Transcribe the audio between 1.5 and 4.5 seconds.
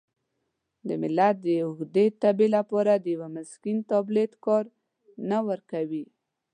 اوږدې تبې لپاره د یوه مسکن تابلیت